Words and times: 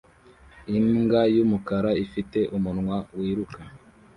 Imbwa 0.77 1.21
yumukara 1.35 1.91
ifite 2.05 2.39
umunwa 2.55 2.97
wiruka 3.17 3.59